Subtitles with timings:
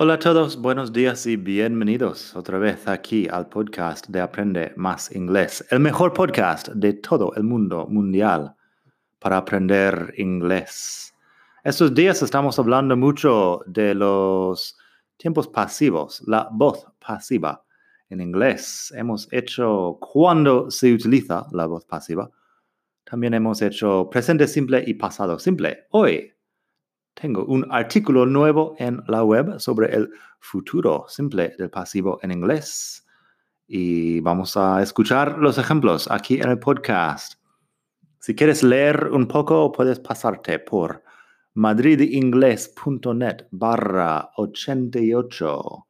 [0.00, 5.12] Hola a todos, buenos días y bienvenidos otra vez aquí al podcast de Aprende Más
[5.12, 8.54] Inglés, el mejor podcast de todo el mundo mundial
[9.18, 11.12] para aprender inglés.
[11.64, 14.78] Estos días estamos hablando mucho de los
[15.16, 17.64] tiempos pasivos, la voz pasiva
[18.08, 18.94] en inglés.
[18.96, 22.30] Hemos hecho cuando se utiliza la voz pasiva.
[23.02, 25.88] También hemos hecho presente simple y pasado simple.
[25.90, 26.37] Hoy
[27.20, 33.04] tengo un artículo nuevo en la web sobre el futuro simple del pasivo en inglés.
[33.66, 37.34] Y vamos a escuchar los ejemplos aquí en el podcast.
[38.20, 41.02] Si quieres leer un poco, puedes pasarte por
[41.54, 45.86] madridingles.net barra 88,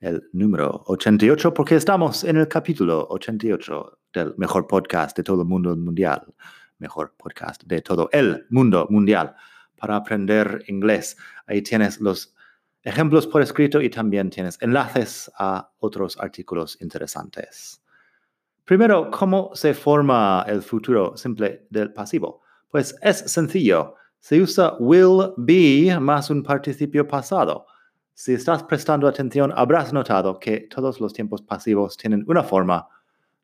[0.00, 5.48] el número 88, porque estamos en el capítulo 88 del mejor podcast de todo el
[5.48, 6.22] mundo mundial,
[6.78, 9.34] mejor podcast de todo el mundo mundial
[9.78, 11.16] para aprender inglés.
[11.46, 12.34] Ahí tienes los
[12.82, 17.82] ejemplos por escrito y también tienes enlaces a otros artículos interesantes.
[18.64, 22.42] Primero, ¿cómo se forma el futuro simple del pasivo?
[22.68, 23.94] Pues es sencillo.
[24.20, 27.66] Se usa will be más un participio pasado.
[28.12, 32.86] Si estás prestando atención, habrás notado que todos los tiempos pasivos tienen una forma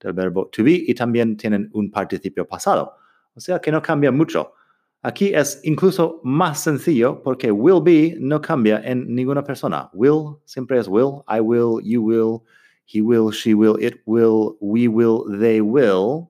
[0.00, 2.96] del verbo to be y también tienen un participio pasado.
[3.34, 4.54] O sea que no cambia mucho.
[5.02, 9.88] Aquí es incluso más sencillo porque will be no cambia en ninguna persona.
[9.94, 12.42] Will siempre es will, I will, you will,
[12.84, 16.28] he will, she will, it will, we will, they will.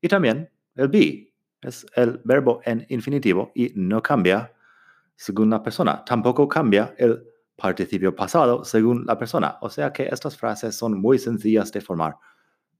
[0.00, 4.54] Y también el be es el verbo en infinitivo y no cambia
[5.16, 6.02] según la persona.
[6.04, 9.58] Tampoco cambia el participio pasado según la persona.
[9.60, 12.16] O sea que estas frases son muy sencillas de formar,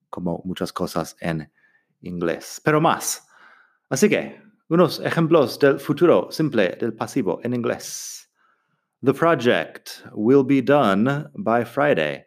[0.09, 1.51] como muchas cosas en
[2.01, 2.63] inglés.
[2.65, 3.27] Pero más.
[3.91, 8.31] Así que unos ejemplos del futuro simple del pasivo en inglés.
[9.03, 12.25] The project will be done by Friday.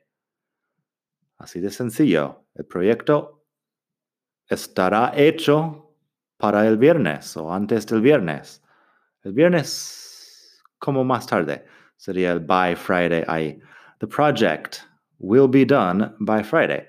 [1.39, 2.45] Así de sencillo.
[2.55, 3.45] El proyecto
[4.47, 5.95] estará hecho
[6.37, 8.61] para el viernes o antes del viernes.
[9.23, 11.65] El viernes como más tarde
[11.95, 13.59] sería el by Friday ahí.
[13.99, 14.81] The project
[15.19, 16.85] will be done by Friday.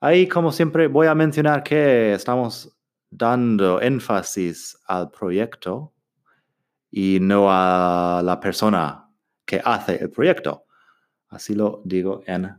[0.00, 2.75] Ahí, como siempre, voy a mencionar que estamos
[3.10, 5.92] dando énfasis al proyecto
[6.90, 9.08] y no a la persona
[9.44, 10.64] que hace el proyecto.
[11.28, 12.50] Así lo digo en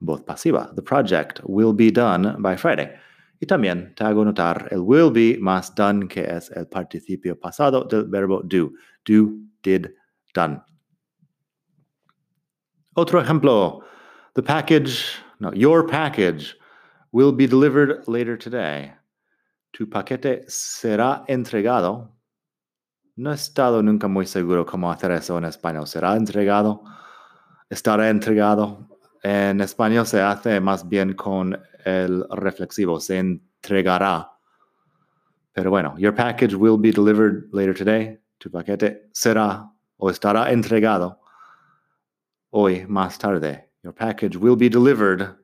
[0.00, 0.72] voz pasiva.
[0.74, 2.92] The project will be done by Friday.
[3.40, 7.84] Y también te hago notar el will be más done, que es el participio pasado
[7.84, 8.72] del verbo do.
[9.04, 9.88] Do, did,
[10.34, 10.62] done.
[12.94, 13.82] Otro ejemplo.
[14.34, 16.56] The package, no, your package
[17.12, 18.92] will be delivered later today
[19.76, 22.16] tu paquete será entregado.
[23.16, 25.86] No he estado nunca muy seguro cómo hacer eso en español.
[25.86, 26.82] ¿Será entregado?
[27.68, 28.88] ¿Estará entregado?
[29.22, 32.98] En español se hace más bien con el reflexivo.
[33.00, 34.30] Se entregará.
[35.52, 38.18] Pero bueno, your package will be delivered later today.
[38.38, 41.20] Tu paquete será o estará entregado
[42.48, 43.68] hoy más tarde.
[43.82, 45.36] Your package will be delivered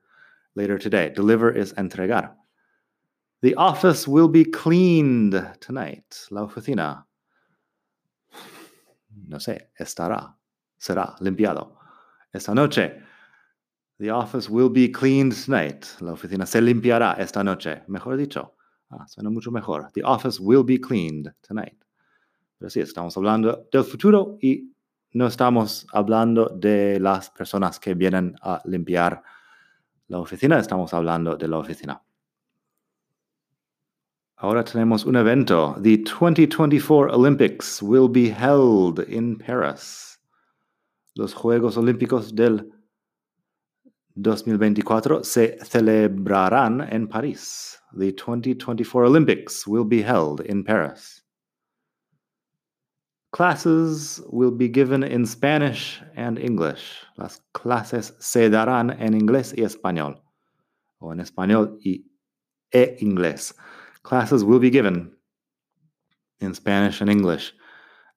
[0.54, 1.10] later today.
[1.10, 2.41] Deliver is entregar.
[3.42, 6.14] The office will be cleaned tonight.
[6.30, 7.04] La oficina.
[9.26, 10.36] No sé, estará,
[10.78, 11.76] será limpiado.
[12.32, 13.02] Esta noche.
[13.98, 15.86] The office will be cleaned tonight.
[16.00, 17.82] La oficina se limpiará esta noche.
[17.88, 18.54] Mejor dicho.
[18.91, 19.91] Ah, suena mucho mejor.
[19.92, 21.84] The office will be cleaned tonight.
[22.58, 24.72] Pero sí, estamos hablando del futuro y
[25.14, 29.20] no estamos hablando de las personas que vienen a limpiar
[30.06, 32.02] la oficina, estamos hablando de la oficina.
[34.43, 35.77] Ahora tenemos un evento.
[35.81, 40.19] The 2024 Olympics will be held in Paris.
[41.15, 42.69] Los Juegos Olímpicos del
[44.17, 47.79] 2024 se celebrarán en París.
[47.97, 51.23] The 2024 Olympics will be held in Paris.
[53.31, 57.06] Classes will be given in Spanish and English.
[57.17, 60.21] Las clases se darán en inglés y español.
[60.99, 62.06] O en español y
[62.73, 63.55] e inglés.
[64.02, 65.12] Classes will be given
[66.40, 67.54] in Spanish and English.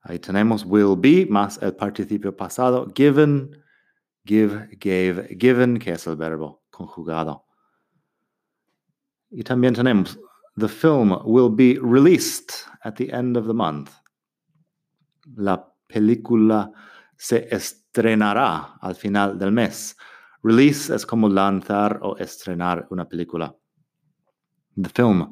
[0.08, 2.92] Ahí tenemos will be más el participio pasado.
[2.94, 3.56] Given,
[4.26, 7.44] give, gave, given, que es el verbo conjugado.
[9.32, 10.18] Y también tenemos,
[10.56, 13.92] the film will be released at the end of the month.
[15.36, 16.72] La película
[17.18, 19.96] se estrenará al final del mes.
[20.44, 23.56] Release es como lanzar o estrenar una película.
[24.78, 25.32] The film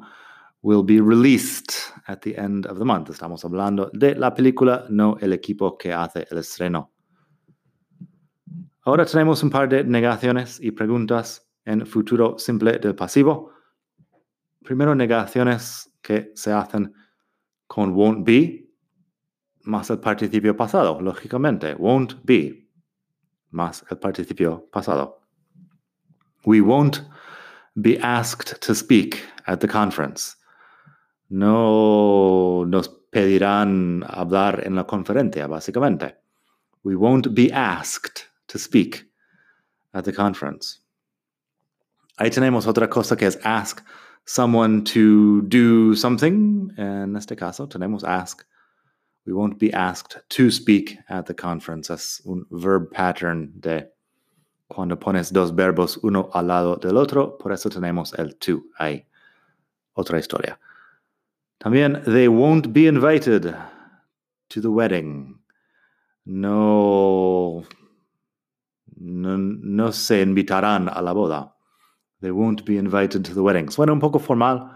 [0.64, 3.10] will be released at the end of the month.
[3.10, 6.90] Estamos hablando de la película, no el equipo que hace el estreno.
[8.86, 13.52] Ahora tenemos un par de negaciones y preguntas en futuro simple del pasivo.
[14.62, 16.94] Primero, negaciones que se hacen
[17.66, 18.66] con won't be
[19.64, 21.74] más el participio pasado, lógicamente.
[21.74, 22.68] Won't be
[23.50, 25.20] más el participio pasado.
[26.46, 27.06] We won't
[27.74, 30.36] be asked to speak at the conference.
[31.28, 36.16] No nos pedirán hablar en la conferencia, básicamente.
[36.82, 39.08] We won't be asked to speak
[39.92, 40.80] at the conference.
[42.18, 43.82] Ahí tenemos otra cosa que es ask
[44.24, 46.72] someone to do something.
[46.76, 48.44] En este caso tenemos ask.
[49.26, 51.90] We won't be asked to speak at the conference.
[51.90, 53.90] Es un verb pattern de
[54.68, 57.38] cuando pones dos verbos uno al lado del otro.
[57.38, 59.06] Por eso tenemos el to ahí.
[59.94, 60.58] Otra historia.
[61.58, 63.54] También, they won't be invited
[64.48, 65.40] to the wedding.
[66.24, 67.64] No,
[68.96, 71.54] no, se invitarán a la boda.
[72.20, 73.70] They won't be invited to the wedding.
[73.70, 74.70] Suena un poco formal.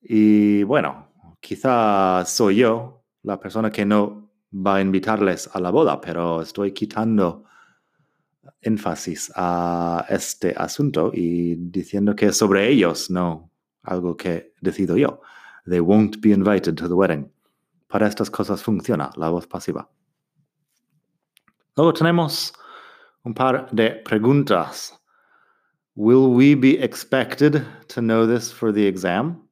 [0.00, 1.08] Y bueno,
[1.40, 6.72] quizá soy yo la persona que no va a invitarles a la boda, pero estoy
[6.72, 7.44] quitando
[8.60, 13.50] énfasis a este asunto y diciendo que es sobre ellos, no
[13.82, 15.20] algo que decido yo.
[15.66, 17.30] They won't be invited to the wedding.
[17.88, 19.88] Para estas cosas funciona la voz pasiva.
[21.76, 22.52] Luego tenemos
[23.24, 24.92] un par de preguntas.
[25.96, 29.42] Will we be expected to know this for the exam?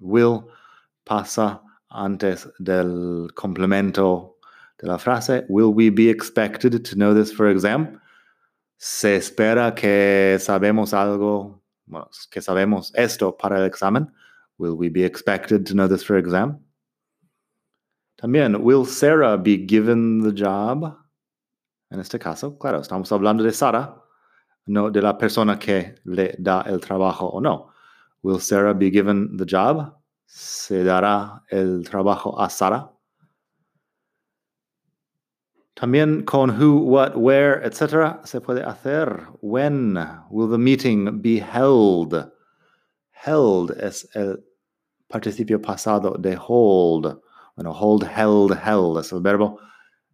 [0.00, 0.50] Will
[1.04, 1.60] pasa
[1.90, 4.34] antes del complemento
[4.78, 5.44] de la frase.
[5.48, 8.00] Will we be expected to know this for exam?
[8.76, 11.60] Se espera que sabemos algo,
[12.30, 14.12] que sabemos esto para el examen.
[14.58, 16.58] Will we be expected to know this for exam?
[18.20, 20.96] También, will Sarah be given the job?
[21.92, 23.94] En este caso, claro, estamos hablando de Sara,
[24.66, 27.70] no de la persona que le da el trabajo o no.
[28.22, 29.94] Will Sarah be given the job?
[30.26, 32.90] ¿Se dará el trabajo a Sara?
[35.76, 38.18] También con who, what, where, etc.
[38.24, 39.28] se puede hacer.
[39.40, 39.94] When
[40.28, 42.32] will the meeting be held?
[43.12, 44.38] Held es el
[45.08, 47.20] participio pasado de hold.
[47.56, 49.58] Bueno, hold, held, held es el verbo.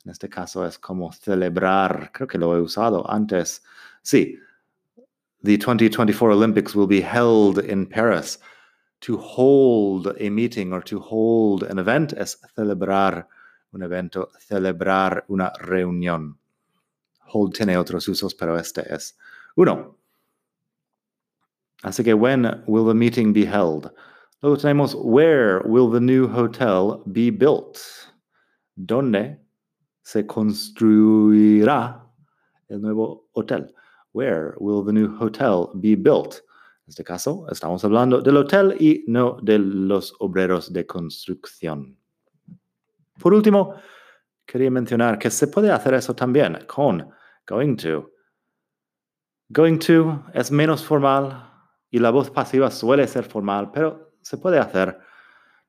[0.04, 2.10] En este caso es como celebrar.
[2.12, 3.62] Creo que lo he usado antes.
[4.02, 4.38] Sí.
[5.42, 8.38] The 2024 Olympics will be held in Paris.
[9.00, 13.28] To hold a meeting or to hold an event es celebrar
[13.72, 16.38] un evento, celebrar una reunión.
[17.26, 19.18] Hold tiene otros usos, pero este es
[19.56, 19.98] uno.
[21.82, 23.92] Así que, when will the meeting be held?
[24.44, 27.78] Luego tenemos, where will the new hotel be built?
[28.76, 29.40] ¿Dónde
[30.02, 32.04] se construirá
[32.68, 33.72] el nuevo hotel?
[34.12, 36.42] Where will the new hotel be built?
[36.84, 41.96] En este caso, estamos hablando del hotel y no de los obreros de construcción.
[43.18, 43.76] Por último,
[44.44, 47.08] quería mencionar que se puede hacer eso también con
[47.46, 48.10] going to.
[49.48, 51.50] Going to es menos formal
[51.90, 54.98] y la voz pasiva suele ser formal, pero se puede hacer.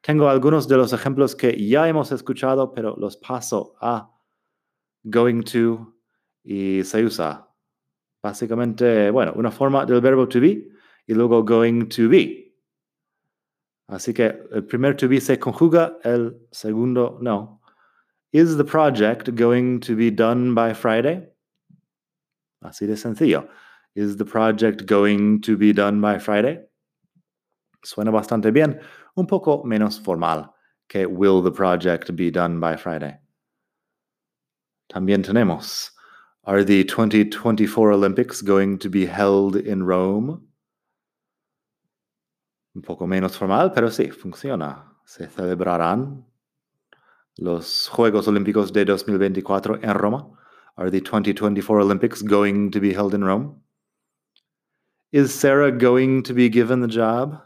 [0.01, 4.11] Tengo algunos de los ejemplos que ya hemos escuchado, pero los paso a
[5.03, 5.93] going to
[6.43, 7.47] y se usa.
[8.23, 10.67] Básicamente, bueno, una forma del verbo to be
[11.05, 12.55] y luego going to be.
[13.87, 17.61] Así que el primer to be se conjuga, el segundo no.
[18.31, 21.27] Is the project going to be done by Friday?
[22.61, 23.47] Así de sencillo.
[23.95, 26.59] Is the project going to be done by Friday?
[27.85, 28.79] Suena bastante bien,
[29.15, 30.51] un poco menos formal
[30.89, 33.19] que will the project be done by Friday.
[34.89, 35.91] También tenemos,
[36.45, 40.41] are the 2024 Olympics going to be held in Rome?
[42.75, 44.91] Un poco menos formal, pero sí, funciona.
[45.05, 46.25] Se celebrarán
[47.37, 50.27] los Juegos Olímpicos de 2024 en Roma.
[50.75, 53.61] Are the 2024 Olympics going to be held in Rome?
[55.11, 57.41] Is Sarah going to be given the job?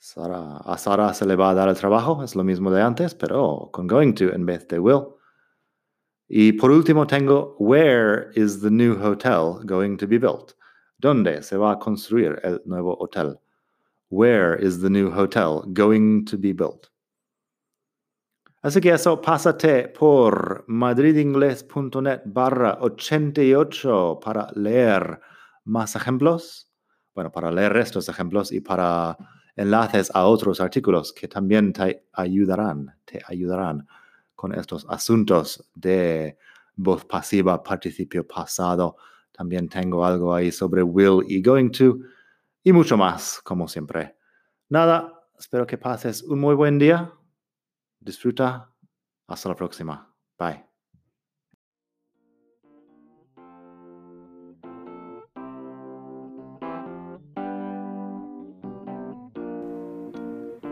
[0.00, 3.14] Sara, a Sara se le va a dar el trabajo, es lo mismo de antes,
[3.14, 5.16] pero con going to en vez de will.
[6.28, 10.52] Y por último tengo, where is the new hotel going to be built?
[10.98, 13.40] ¿Dónde se va a construir el nuevo hotel?
[14.10, 16.88] Where is the new hotel going to be built?
[18.62, 25.20] Así que eso, pásate por madridingles.net barra 88 para leer
[25.64, 26.70] más ejemplos,
[27.14, 29.16] bueno, para leer estos ejemplos y para
[29.58, 33.86] enlaces a otros artículos que también te ayudarán, te ayudarán
[34.34, 36.38] con estos asuntos de
[36.76, 38.96] voz pasiva, participio pasado.
[39.32, 41.98] También tengo algo ahí sobre will y going to
[42.62, 44.16] y mucho más, como siempre.
[44.68, 47.12] Nada, espero que pases un muy buen día
[48.00, 48.72] Disfruta.
[49.26, 50.14] Hasta la próxima.
[50.38, 50.67] Bye.